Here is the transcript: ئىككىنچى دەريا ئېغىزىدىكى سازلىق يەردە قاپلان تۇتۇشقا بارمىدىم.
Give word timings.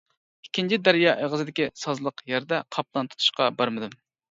ئىككىنچى 0.45 0.79
دەريا 0.87 1.13
ئېغىزىدىكى 1.25 1.67
سازلىق 1.83 2.25
يەردە 2.33 2.65
قاپلان 2.79 3.13
تۇتۇشقا 3.15 3.53
بارمىدىم. 3.63 3.97